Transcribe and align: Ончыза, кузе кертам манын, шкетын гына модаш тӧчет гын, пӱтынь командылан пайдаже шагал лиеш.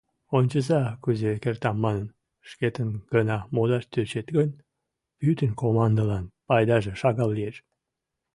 Ончыза, 0.37 0.81
кузе 1.03 1.31
кертам 1.43 1.77
манын, 1.85 2.07
шкетын 2.49 2.89
гына 3.13 3.37
модаш 3.55 3.83
тӧчет 3.91 4.27
гын, 4.37 4.49
пӱтынь 5.19 5.57
командылан 5.61 6.25
пайдаже 6.47 6.93
шагал 7.01 7.29
лиеш. 7.37 7.55